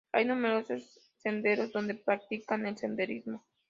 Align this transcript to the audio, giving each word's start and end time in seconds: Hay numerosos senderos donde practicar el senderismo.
Hay 0.13 0.25
numerosos 0.25 0.99
senderos 1.19 1.71
donde 1.71 1.93
practicar 1.93 2.59
el 2.65 2.75
senderismo. 2.75 3.45